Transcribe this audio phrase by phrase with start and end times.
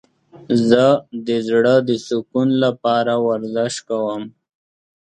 [0.67, 0.85] زه
[1.27, 4.23] د زړه د سکون لپاره ورزش کوم.